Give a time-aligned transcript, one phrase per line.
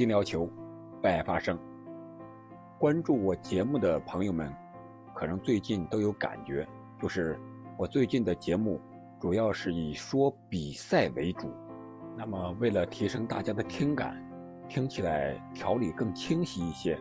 [0.00, 0.48] 心聊球，
[1.02, 1.58] 为爱发声。
[2.78, 4.50] 关注我节目的朋友们，
[5.14, 6.66] 可能最近都有感觉，
[6.98, 7.38] 就是
[7.76, 8.80] 我最近的节目
[9.20, 11.52] 主要是以说比赛为主。
[12.16, 14.16] 那么，为了提升大家的听感，
[14.70, 16.98] 听起来条理更清晰一些，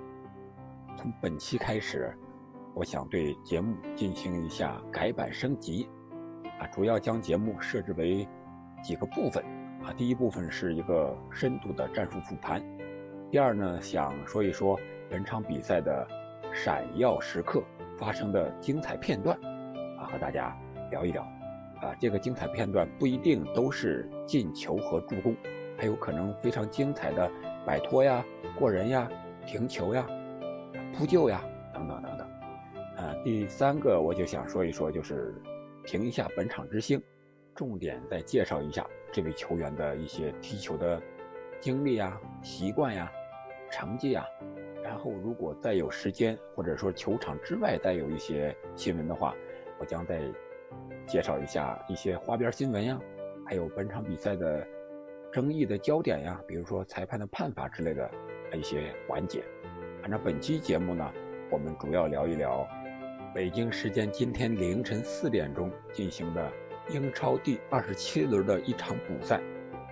[0.98, 2.14] 从本期开始，
[2.76, 5.88] 我想对节目进行一下改版升级，
[6.60, 8.28] 啊，主要将节目设置为
[8.84, 9.42] 几个部分。
[9.86, 12.62] 啊，第一部分是一个深度的战术复盘，
[13.32, 16.08] 第二呢，想说一说本场比赛的
[16.52, 17.62] 闪耀时刻
[17.96, 19.38] 发生的精彩片段，
[20.00, 20.58] 啊，和大家
[20.90, 21.22] 聊一聊。
[21.80, 25.36] 啊，这个精彩片段不一定都是进球和助攻，
[25.78, 27.32] 还有可能非常精彩的
[27.68, 28.26] 摆脱呀、
[28.58, 29.08] 过人呀、
[29.46, 30.08] 停球呀、
[30.98, 31.40] 扑救呀
[31.72, 32.28] 等等等等。
[32.98, 35.36] 啊，第三个我就想说一说，就是
[35.86, 37.00] 评一下本场之星。
[37.54, 41.00] 重点再介绍一下这位球员的一些踢球的
[41.60, 43.12] 经历呀、习惯呀、
[43.70, 44.26] 成绩呀。
[44.84, 49.36] 然后，如果再有时间，或者说球场之外再有一些新闻的话，
[49.80, 50.20] 我将再
[51.06, 53.00] 介绍一下一些花边新闻呀，
[53.46, 54.66] 还有本场比赛的
[55.32, 58.10] 争议的焦点呀，比如说裁判的判罚之类的
[58.54, 59.44] 一些环节。
[60.04, 61.14] 按照本期节目呢，
[61.52, 62.68] 我们主要聊一聊
[63.34, 66.52] 北京时间今天凌晨四点钟进行的。
[66.92, 69.40] 英超第二十七轮的一场补赛，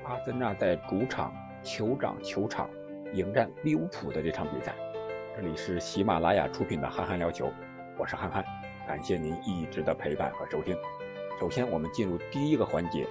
[0.03, 1.31] 阿森纳在主场
[1.63, 2.67] 酋长球场
[3.13, 4.75] 迎战利物浦的这场比赛。
[5.35, 7.45] 这里是喜马拉雅出品的《憨憨聊球》，
[7.97, 8.43] 我是憨憨，
[8.85, 10.75] 感谢您一直的陪伴和收听。
[11.39, 13.07] 首先，我们进入第一个环节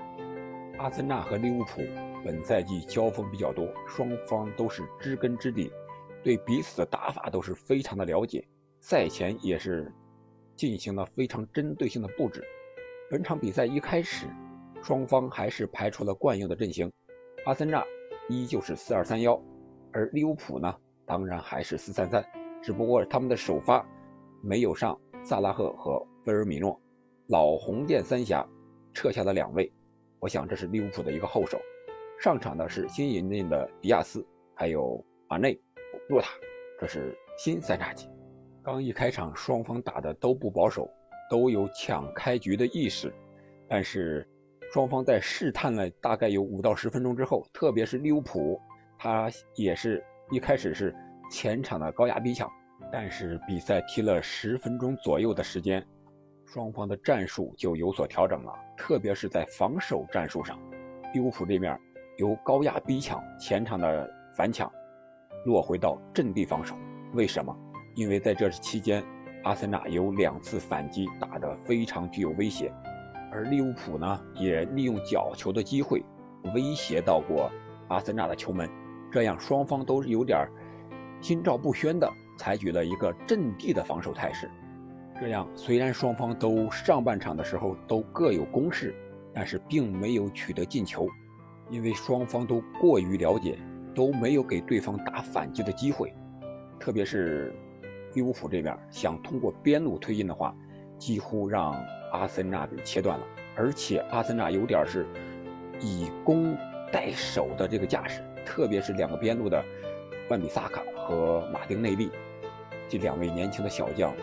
[0.77, 1.81] 阿森纳和利物浦
[2.23, 5.71] 本赛季交锋比较多，双方都是知根知底。
[6.23, 8.47] 对彼此的打法都是非常的了解，
[8.79, 9.91] 赛前也是
[10.55, 12.43] 进行了非常针对性的布置。
[13.07, 14.25] 本场比赛一开始，
[14.81, 16.91] 双方还是排出了惯用的阵型，
[17.45, 17.83] 阿森纳
[18.27, 19.39] 依旧是四二三幺，
[19.91, 22.25] 而利物浦呢，当然还是四三三，
[22.63, 23.85] 只不过他们的首发
[24.41, 26.81] 没有上萨拉赫和菲尔米诺，
[27.27, 28.43] 老红箭三侠
[28.91, 29.71] 撤下了两位，
[30.19, 31.59] 我想这是利物浦的一个后手。
[32.19, 35.59] 上场的是新引进的迪亚斯，还有马内。
[36.09, 36.29] 洛塔，
[36.79, 38.09] 这是新三叉戟。
[38.63, 40.89] 刚一开场，双方打的都不保守，
[41.29, 43.13] 都有抢开局的意识。
[43.67, 44.27] 但是，
[44.71, 48.59] 双方在试探了大概有五到十分钟之后，特别是利物浦，
[48.97, 50.95] 他也是一开始是
[51.31, 52.49] 前场的高压逼抢。
[52.91, 55.83] 但是比赛踢了十分钟左右的时间，
[56.45, 60.59] 双方的战术就有所调整了，特别是在防守战术上，
[61.13, 61.77] 利物浦这面
[62.17, 64.71] 由高压逼抢前场的反抢。
[65.45, 66.75] 落回到阵地防守，
[67.13, 67.55] 为什么？
[67.95, 69.03] 因为在这期间，
[69.45, 72.71] 阿森纳有两次反击打得非常具有威胁，
[73.31, 76.03] 而利物浦呢，也利用角球的机会
[76.55, 77.49] 威胁到过
[77.87, 78.69] 阿森纳的球门，
[79.11, 80.47] 这样双方都有点
[81.21, 84.49] 心照不宣的采取了一个阵地的防守态势。
[85.19, 88.95] 这样虽然双方都上半场的时候都各有攻势，
[89.33, 91.07] 但是并没有取得进球，
[91.69, 93.57] 因为双方都过于了解。
[93.95, 96.13] 都没有给对方打反击的机会，
[96.77, 97.55] 特别是
[98.15, 100.55] 利物浦这边想通过边路推进的话，
[100.97, 101.75] 几乎让
[102.11, 103.25] 阿森纳给切断了。
[103.55, 105.05] 而且阿森纳有点是
[105.79, 106.57] 以攻
[106.91, 109.63] 代守的这个架势，特别是两个边路的
[110.29, 112.09] 万比萨卡和马丁内利
[112.89, 114.13] 这两位年轻的小将，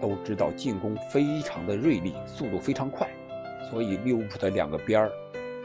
[0.00, 3.08] 都知道进攻非常的锐利，速度非常快，
[3.70, 5.10] 所以利物浦的两个边儿，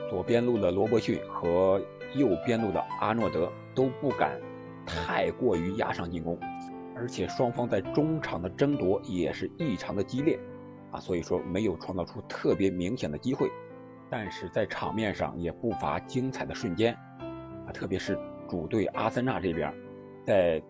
[0.10, 1.82] 左边路的罗伯逊和。
[2.14, 4.38] 右边路的阿诺德都不敢
[4.86, 6.38] 太过于压上进攻，
[7.02, 10.40] 而且双方在中场的争夺也是异常的激烈，
[10.92, 13.50] 啊，所以说没有创造出特别明显的机会，
[14.08, 16.94] 但是在场面上也不乏精彩的瞬间，
[17.66, 18.16] 啊，特别是
[18.48, 19.74] 主队阿森纳这边，
[20.24, 20.62] 在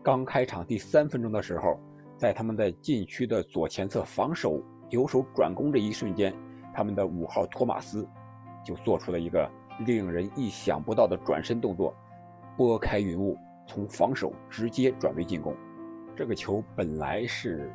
[0.00, 1.80] 刚开场第三分钟的时候，
[2.16, 6.32] 在他们在禁区的左前侧防守由守转攻这一瞬间，
[6.72, 8.08] 他们的五号托马斯
[8.64, 9.50] 就做出了一个。
[9.86, 11.94] 令人意想不到的转身动作，
[12.54, 13.34] 拨开云雾，
[13.66, 15.56] 从防守直接转为进攻。
[16.20, 17.72] 这个球本来是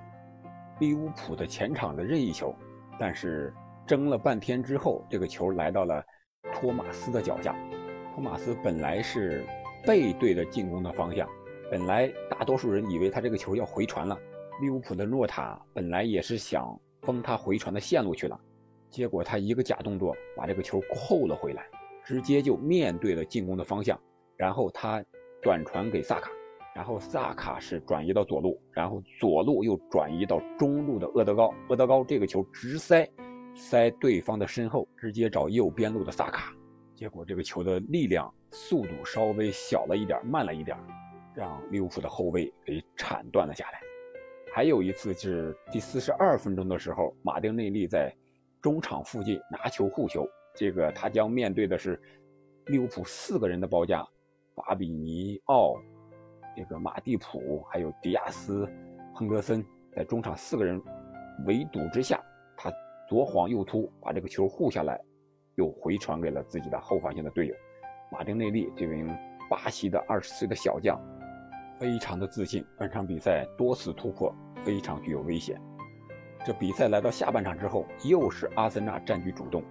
[0.80, 2.54] 利物浦的前场的任意球，
[3.00, 3.52] 但是
[3.88, 6.06] 争了半天之后，这个球来到了
[6.54, 7.56] 托马斯的脚下。
[8.14, 9.44] 托马斯本来是
[9.84, 11.28] 背对着进攻的方向，
[11.72, 14.16] 本来大多数人以为他这个球要回传了。
[14.62, 18.40] 利物浦的诺塔本来也是想封他回传的线路去了，
[18.92, 21.66] 结果他一个假动作把这个球扣了回来。
[22.04, 24.00] 直接就面对了进攻的方向，
[24.38, 25.04] 然后他
[25.42, 26.30] 短传给萨卡，
[26.76, 33.10] 然后萨卡是转移到左路，然后左路又转移到中路的厄德高，厄德高这个球直塞
[33.56, 36.54] 塞对方的身后，直接找右边路的萨卡。
[36.94, 40.78] 结果这个球的力量、速度稍微小了一点，慢了一点，
[41.34, 43.80] 让利物浦的后卫给铲断了下来。
[44.54, 48.14] 还有一次是第四十二分钟的时候，马丁内利在
[48.62, 51.98] 中场附近拿球护球，这个他将面对的是
[52.66, 54.06] 利物浦四个人的包夹，
[54.56, 55.74] 法比尼奥、
[56.56, 58.68] 这个马蒂普还有迪亚斯、
[59.14, 59.64] 亨德森，
[59.96, 60.82] 在中场四个人
[61.46, 62.20] 围堵之下，
[62.56, 62.72] 他
[63.10, 65.00] 左晃右突把这个球护下来。
[65.58, 67.56] 又回传给了自己的后防线的队友
[68.12, 69.08] 马丁内利，这名
[69.50, 71.00] 巴西的二十岁的小将，
[71.80, 72.62] 非常的自信。
[72.78, 74.36] 本场比赛多次突破，
[74.66, 75.58] 非常具有危险。
[76.46, 79.64] 这比赛来到下半场之后，又是阿森纳占据主动。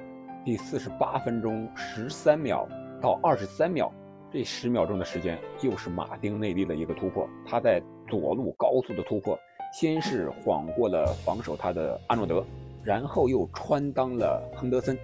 [0.42, 2.66] 第四十八分钟十三秒
[2.98, 3.92] 到二十三秒，
[4.34, 7.30] 这十秒钟的时间，又是马丁内利的一个突破。
[7.46, 9.38] 他在左路高速的突破，
[9.72, 12.44] 先是晃过了防守他的阿诺德，
[12.82, 14.98] 然后又穿裆了亨德森。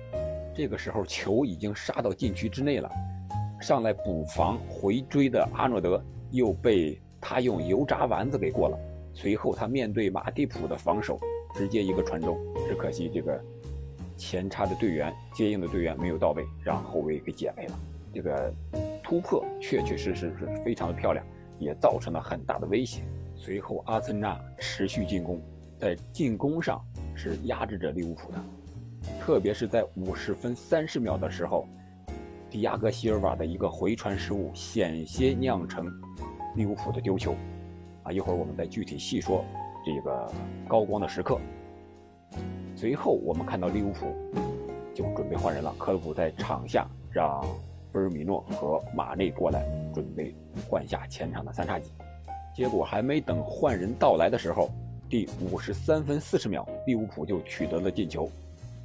[0.52, 2.90] 这个时候球已经杀到禁区之内了，
[3.60, 8.76] 上来补防回追的阿诺德又被他用油炸丸子给过了。
[9.14, 11.16] 随后他面对马蒂普的防守，
[11.54, 12.36] 直接一个传中，
[12.66, 13.40] 只可惜这个
[14.16, 17.78] 前插的队员接应的队员没有到位，让后卫给解围了。
[18.12, 18.52] 这个
[19.10, 21.26] 突破确确实实是非常的漂亮，
[21.58, 23.02] 也造成了很大的威胁。
[23.34, 25.42] 随后阿森纳持续进攻，
[25.80, 26.80] 在进攻上
[27.12, 28.38] 是压制着利物浦的。
[29.18, 31.66] 特别是在五十分三十秒的时候，
[32.48, 35.90] 迪亚哥席尔瓦的一个回传失误，险些酿成
[36.54, 37.34] 利物浦的丢球。
[38.04, 39.44] 啊，一会儿我们再具体细说
[39.84, 40.32] 这个
[40.68, 41.36] 高光的时刻。
[42.76, 44.06] 随后我们看到利物浦
[44.94, 47.44] 就准备换人了，克洛普在场下让
[47.92, 50.34] 菲尔米诺和马内过来，准备
[50.68, 51.90] 换下前场的三叉戟。
[52.54, 54.70] 结果还没等换人到来的时候，
[55.08, 58.30] 第五十三分四十秒，利物浦就取得了进球。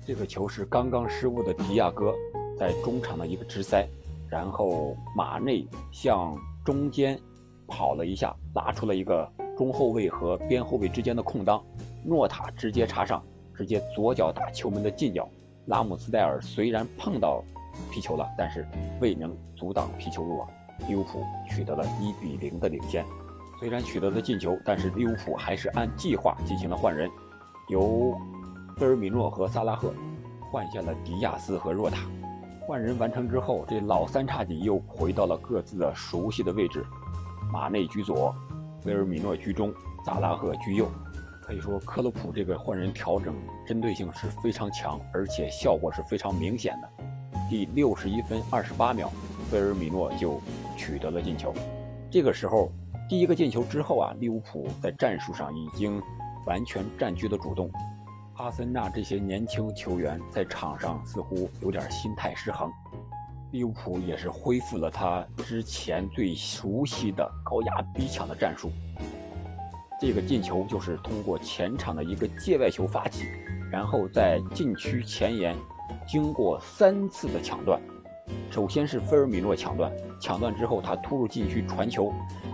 [0.06, 2.13] 这个球是刚刚失误的迪亚哥
[2.57, 3.88] 在中场的一个直塞，
[4.30, 7.19] 然后马内向中间
[7.68, 9.28] 跑了一下，拉出了一个
[9.58, 11.63] 中后卫和边后卫之间的空当，
[12.04, 13.24] 诺塔直接插上，
[13.56, 15.28] 直接左脚打球门的近角。
[15.66, 17.44] 拉姆斯戴尔虽然碰到
[17.92, 18.68] 皮球了，但是
[19.00, 20.48] 未能阻挡皮球入网，
[20.88, 23.06] 利物浦取得了一比零的领先。
[23.60, 27.10] 虽然取得了进球，但是利物浦还是按计划进行了换人，
[27.69, 28.16] 由。
[28.77, 29.94] 菲尔米诺和萨拉赫
[30.51, 32.01] 换下了迪亚斯和若塔，
[32.68, 36.86] 换人完成之后，这老三叉戟又回到了各自的熟悉的位置。
[37.54, 38.36] 马内居左，
[38.81, 39.74] 菲尔米诺居中，
[40.06, 40.92] 萨拉赫居右。
[41.42, 43.33] 可以说，克洛普这个换人调整
[43.66, 46.89] 针对性是非常强，而且效果是非常明显的。
[47.48, 49.12] 第六十一分二十八秒，
[49.52, 50.42] 菲尔米诺就
[50.76, 51.54] 取得了进球。
[52.10, 52.72] 这个时候，
[53.08, 56.02] 第一个进球之后啊，利物浦在战术上已经
[56.48, 57.70] 完全占据了主动。
[58.38, 62.72] 阿森纳这些年轻球员在场上似乎有点心态失衡，
[63.52, 68.72] 利物浦也是恢复了他之前最熟悉的高压逼抢的战术。
[70.02, 73.24] 这个进球就是通过前场的一个界外球发起，
[73.72, 75.56] 然后在禁区前沿
[76.07, 77.81] 经过三次的抢断，
[78.50, 82.13] 首先是菲尔米诺抢断，抢断之后他突入禁区传球，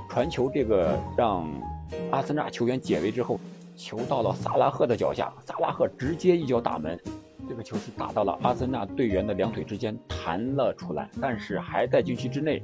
[0.10, 1.48] 传球这个让
[2.12, 3.40] 阿森纳球员解围之后。
[3.74, 7.00] 球到了萨拉赫的脚下，萨拉赫直接一脚打门，
[7.50, 12.62] 这个球是打到了阿森纳队员的两腿之间弹了出来，但是还在禁区之内。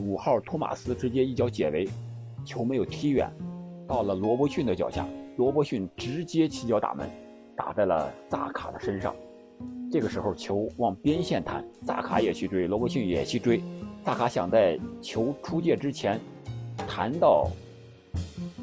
[0.00, 1.88] 五号托马斯直接一脚解围，
[2.44, 3.30] 球没有踢远，
[3.86, 5.06] 到了罗伯逊的脚下，
[5.36, 7.08] 罗伯逊直接起脚打门，
[7.54, 9.14] 打在了萨卡的身上。
[9.90, 13.62] 这个时候球往边线弹，萨卡也去追，罗伯逊也去追，
[14.04, 16.20] 萨卡想在球出界之前
[16.86, 17.48] 弹到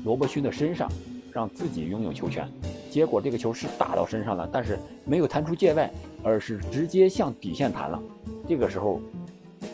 [0.04, 0.90] 罗伯逊的身上。
[1.34, 2.50] 让自己拥有球权，
[2.90, 5.88] 结果这个球是打到身上了，但是没有弹出界外，
[6.24, 8.02] 而是直接向底线弹了。
[8.48, 9.00] 这个时候，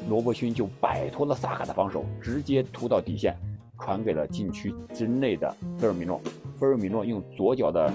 [0.10, 3.34] 罗伯逊就摆脱了萨卡的防守，直接突到底线，
[3.80, 6.20] 传给了禁区之内的菲尔米诺。
[6.58, 7.90] 菲尔米诺用左脚的，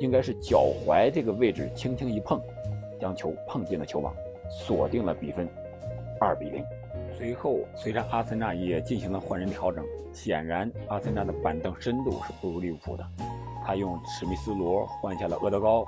[0.00, 2.40] 应该是脚踝这个位置轻轻一碰，
[3.02, 4.14] 将球碰进了球网，
[4.48, 5.48] 锁定了比分，
[6.20, 6.64] 二比零。
[7.18, 13.04] 随后，虽然阿森纳也进行了换人调整，显然阿森纳的板凳深度是不如利物浦的。
[13.66, 15.84] 他用史密斯罗换下了厄德高，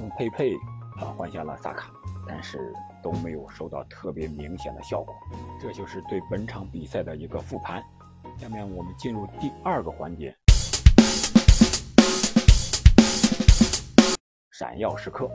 [0.00, 0.54] 用佩佩
[0.96, 1.90] 啊换下了萨卡，
[2.26, 5.14] 但是都没有收到特别明显的效果。
[5.60, 7.84] 这就是对本场比赛的一个复盘。
[8.38, 10.34] 下面我们进入第二个环节，
[14.56, 15.28] 闪耀时刻。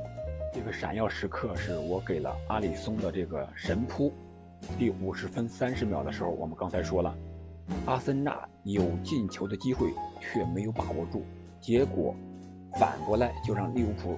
[0.53, 4.13] 这个闪耀时刻是我给了阿里松的这个神扑。
[4.77, 7.13] 第五十分三十秒的时候，我们刚才说了，
[7.85, 9.89] 阿森纳有进球的机会
[10.21, 11.25] 却没有把握住，
[11.59, 12.15] 结果
[12.79, 14.17] 反过来就让利物浦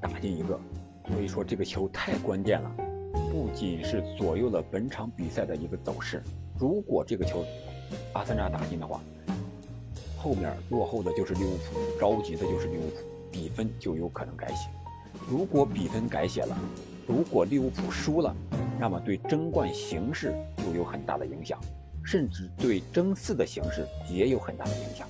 [0.00, 0.56] 打进一个。
[1.08, 2.70] 所以说这个球太关键了，
[3.32, 6.22] 不仅是左右了本场比赛的一个走势。
[6.56, 7.44] 如果这个球
[8.12, 9.00] 阿森纳打进的话，
[10.16, 12.96] 后面落后的就是利物浦，着急的就是利物浦，
[13.30, 14.68] 比分就有可能改写。
[15.28, 16.56] 如果比分改写了，
[17.06, 18.34] 如果利物浦输了，
[18.78, 21.58] 那么对争冠形势就有很大的影响，
[22.04, 25.08] 甚至对争四的形势也有很大的影响。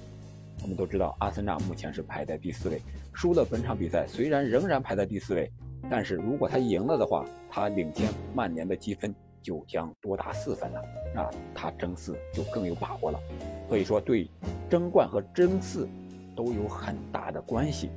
[0.62, 2.80] 我们都知道，阿森纳目前是排在第四位，
[3.12, 5.50] 输了本场比赛，虽然仍然排在第四位，
[5.90, 10.82] 但是如果他赢了的话，他领先曼联的积分就将多达四分了，
[11.14, 13.20] 那他争四就更有把握了。
[13.68, 14.28] 所以说，对
[14.70, 15.88] 争冠和争四
[16.34, 17.90] 都有很大的关系。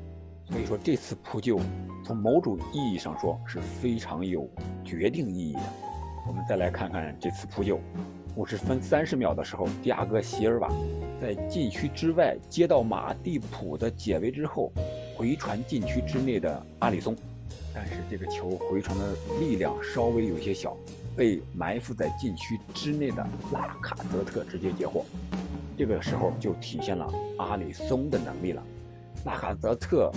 [0.50, 1.60] 所以说，这次扑救
[2.04, 4.50] 从某种意义上说是非常有
[4.84, 5.62] 决定意义的。
[6.28, 7.80] 我们再来看看这次扑救，
[8.36, 10.70] 五十分三十秒的时候，迪亚哥席尔瓦
[11.22, 14.72] 在禁区之外接到马蒂普的解围之后，
[15.16, 17.16] 回传禁区之内的阿里松，
[17.74, 20.76] 但是这个球回传的力量稍微有些小，
[21.16, 25.06] 被埋伏在禁区之内的拉卡泽特直接截获。
[25.78, 28.64] 这个时候就体现了阿里松的能力了，
[29.26, 30.12] 拉卡泽特。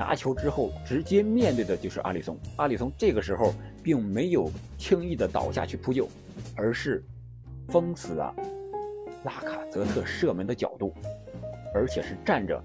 [0.00, 2.34] 拿球之后，直接面对的就是阿里松。
[2.56, 3.52] 阿里松这个时候
[3.82, 6.08] 并没有轻易的倒下去扑救，
[6.56, 7.04] 而是
[7.68, 8.34] 封死了
[9.24, 10.94] 拉卡泽特射门的角度，
[11.74, 12.58] 而且是站着，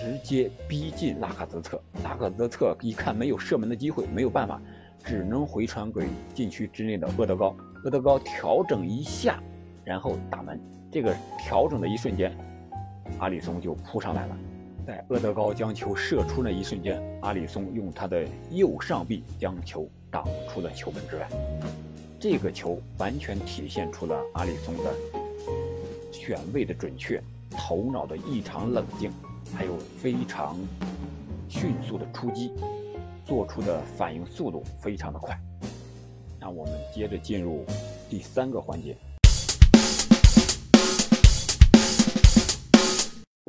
[0.00, 1.80] 直接逼近拉卡泽特。
[2.02, 4.60] 拉卡泽特一看没有射门的机会，没有办法，
[5.04, 7.56] 只能回传给禁区之内的厄德高。
[7.84, 9.40] 厄德高调整一下，
[9.84, 10.60] 然后打门。
[10.90, 12.36] 这个调整的一瞬间，
[13.20, 14.36] 阿里松就扑上来了。
[14.86, 21.28] 在厄德高将球射出那一瞬间，阿里松用他的右上臂将球挡出了球门之外。
[22.18, 24.94] 这个球完全体现出了阿里松的
[26.10, 29.10] 选位的准确、头脑的异常冷静，
[29.54, 30.58] 还有非常
[31.48, 32.52] 迅速的出击，
[33.24, 35.38] 做出的反应速度非常的快。
[36.40, 37.64] 那我们接着进入
[38.10, 38.96] 第三个环节，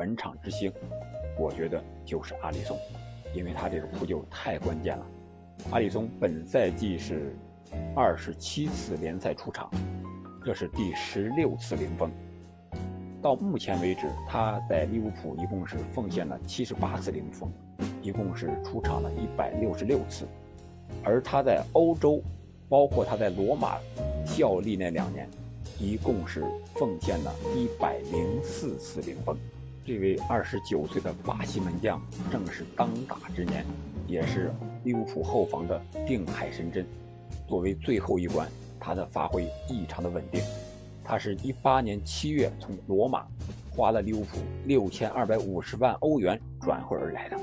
[0.04, 0.70] 本场之星。
[1.40, 2.78] 我觉得就是阿里松，
[3.34, 5.06] 因为他这个扑救太关键了。
[5.72, 7.34] 阿里松本赛季是
[7.96, 9.72] 二十七次联赛出场，
[10.44, 12.12] 这是第十六次零封。
[13.22, 17.50] 到目前为止，他在利物浦一共是奉献了七十八次零封，
[18.02, 20.28] 一共是出场了一百六十六次。
[21.02, 22.22] 而他在欧洲，
[22.68, 23.78] 包括他在罗马
[24.26, 25.30] 效力那两年，
[25.80, 26.44] 一共是
[26.76, 29.38] 奉献了一百零四次零封。
[29.86, 33.66] 这位二十九岁的巴西门将正是当打之年，
[34.08, 34.50] 也是
[34.86, 36.86] 利物浦后防的定海神针。
[37.50, 38.48] 作为最后一关，
[38.80, 40.42] 他的发挥异常的稳定。
[41.04, 43.28] 他是一八年七月从罗马
[43.72, 47.38] 花了利物浦六千二百五十万欧元转会而来的。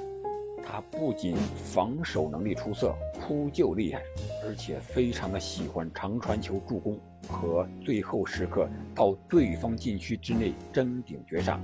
[0.64, 4.00] 他不仅防守能力出色，扑救厉害，
[4.46, 11.60] 而且非常的喜欢长传球助攻和最后时刻到对方禁区之内争顶绝杀。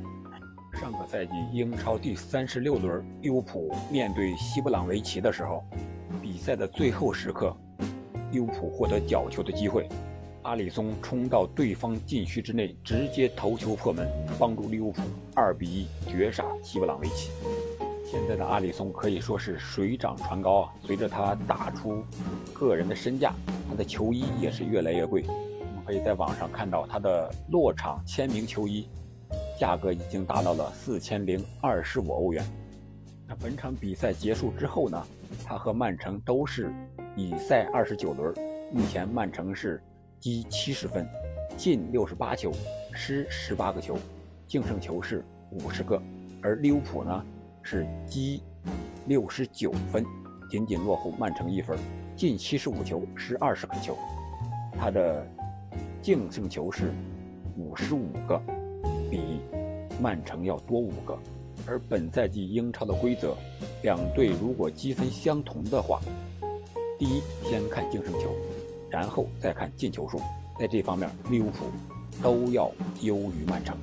[0.80, 5.64] 上个赛季英超第三十六轮，利物浦面对西布朗维奇的时候，
[6.21, 7.56] 比赛的最后时刻，
[8.30, 9.88] 利物浦获得角球的机会，
[10.42, 14.06] 阿里松冲到对方禁区之内，直接头球破门，
[14.38, 15.00] 帮助利物浦
[15.35, 17.30] 二比一绝杀西布朗维奇。
[18.04, 20.75] 现在的阿里松可以说是水涨船高啊！
[20.85, 22.04] 随着他打出
[22.52, 23.33] 个人的身价，
[23.66, 25.25] 他的球衣也是越来越贵。
[25.26, 28.87] 我们可以在网上看到他的落场签名球衣。
[29.58, 32.44] 价格已经达到了四千零二十五欧元。
[33.26, 35.06] 那本场比赛结束之后呢？
[35.44, 36.72] 他和曼城都是
[37.16, 38.32] 以赛二十九轮，
[38.72, 39.82] 目前曼城是
[40.20, 41.04] 积七十分，
[41.56, 42.52] 进六十八球，
[42.92, 43.98] 失十八个球，
[44.46, 46.00] 净胜球是五十个。
[46.40, 47.25] 而利物浦呢
[47.62, 48.40] 是积
[49.06, 50.04] 六十九分，
[50.48, 51.76] 仅仅落后曼城一分，
[52.14, 53.98] 进七十五球，失二十个球，
[54.78, 55.26] 他的
[56.00, 56.92] 净胜球是
[57.56, 58.40] 五十五个。
[59.10, 59.40] 比
[60.00, 61.18] 曼城要多五个，
[61.66, 63.34] 而本赛季英超的规则，
[63.82, 66.00] 两队如果积分相同的话，
[66.98, 68.34] 第一先看净胜球，
[68.90, 70.18] 然后再看进球数，
[70.58, 71.66] 在这方面利物浦
[72.22, 72.70] 都要
[73.02, 73.76] 优于曼城。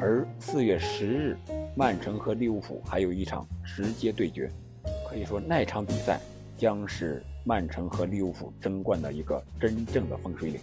[0.00, 1.36] 而四月十日，
[1.76, 4.50] 曼城和利物浦还有一场直接对决，
[5.08, 6.20] 可以说那场比赛
[6.56, 10.60] 将是曼城和利物浦争冠的一个真正的分水岭。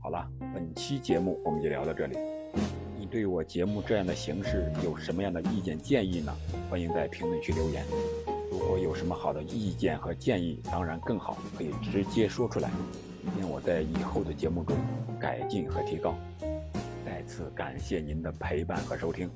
[0.00, 2.16] 好了，本期节目我们就聊到这里。
[2.98, 6.34] 你对我节目这样的形式有什么样的意见建议呢？
[6.70, 7.84] 欢迎在评论区留言。
[8.50, 12.70] 如果有什么好的意见和建议，当然更好，可以直接说出来，
[13.36, 14.76] 令我在以后的节目中
[15.20, 16.14] 改进和提高。
[17.04, 19.28] 再次感谢您的陪伴和收听，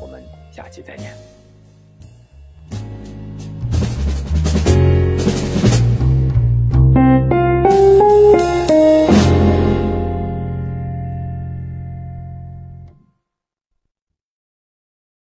[0.00, 0.22] 我们
[0.52, 1.39] 下期再见。